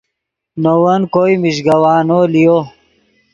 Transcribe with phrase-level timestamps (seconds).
[0.61, 2.57] نے ون کوئے میژگوانو لیو